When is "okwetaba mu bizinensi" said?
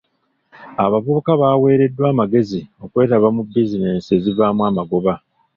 2.83-4.09